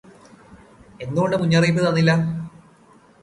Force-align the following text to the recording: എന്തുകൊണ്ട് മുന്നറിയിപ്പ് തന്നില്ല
എന്തുകൊണ്ട് 1.01 1.35
മുന്നറിയിപ്പ് 1.37 1.81
തന്നില്ല 1.87 2.13